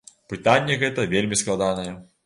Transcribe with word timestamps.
Пытанне 0.31 0.79
гэта 0.85 1.07
вельмі 1.13 1.41
складанае. 1.45 1.89